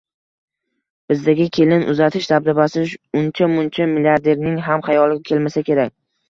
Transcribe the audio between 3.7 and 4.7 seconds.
milliarderning